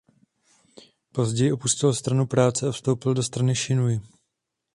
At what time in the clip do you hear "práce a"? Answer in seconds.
2.27-2.71